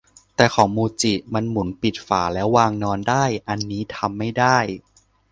[0.35, 4.57] แต่ของมูจิมันหมุนปิดฝาแล้ววางนอนได้ อันนี้ทำไม่ได้